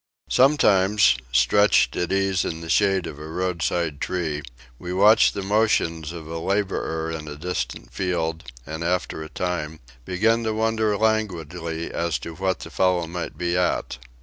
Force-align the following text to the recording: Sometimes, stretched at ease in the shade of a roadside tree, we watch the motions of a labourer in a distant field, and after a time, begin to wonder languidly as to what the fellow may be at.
Sometimes, 0.29 1.15
stretched 1.31 1.95
at 1.95 2.11
ease 2.11 2.43
in 2.43 2.61
the 2.61 2.71
shade 2.71 3.05
of 3.05 3.19
a 3.19 3.27
roadside 3.27 4.01
tree, 4.01 4.41
we 4.79 4.91
watch 4.91 5.31
the 5.33 5.43
motions 5.43 6.11
of 6.11 6.25
a 6.25 6.39
labourer 6.39 7.11
in 7.11 7.27
a 7.27 7.35
distant 7.35 7.93
field, 7.93 8.45
and 8.65 8.83
after 8.83 9.21
a 9.21 9.29
time, 9.29 9.79
begin 10.03 10.43
to 10.43 10.55
wonder 10.55 10.97
languidly 10.97 11.91
as 11.93 12.17
to 12.17 12.33
what 12.33 12.61
the 12.61 12.71
fellow 12.71 13.05
may 13.05 13.29
be 13.29 13.55
at. 13.55 13.99